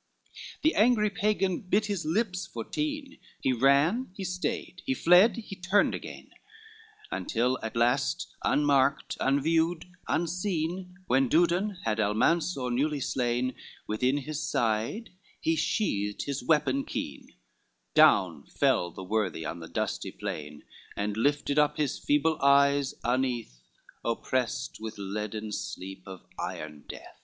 [0.00, 5.36] XLV The angry Pagan bit his lips for teen, He ran, he stayed, he fled,
[5.36, 6.30] he turned again,
[7.10, 13.54] Until at last unmarked, unviewed, unseen, When Dudon had Almansor newly slain,
[13.86, 17.34] Within his side he sheathed his weapon keen,
[17.92, 20.62] Down fell the worthy on the dusty plain,
[20.96, 23.60] And lifted up his feeble eyes uneath,
[24.02, 27.20] Opprest with leaden sleep, of iron death.